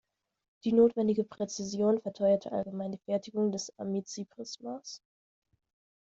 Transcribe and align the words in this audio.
Die 0.63 0.71
notwendige 0.71 1.23
Präzision 1.23 2.01
verteuert 2.01 2.47
allgemein 2.47 2.91
die 2.93 2.97
Fertigung 3.05 3.51
des 3.51 3.71
Amici-Prismas. 3.77 4.99